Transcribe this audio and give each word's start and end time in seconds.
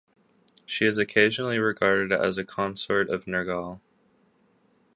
She 0.65 0.87
is 0.87 0.97
occasionally 0.97 1.59
regarded 1.59 2.11
as 2.11 2.39
a 2.39 2.43
consort 2.43 3.07
of 3.11 3.25
Nergal. 3.25 3.81